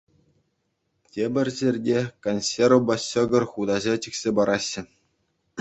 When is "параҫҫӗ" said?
4.41-4.81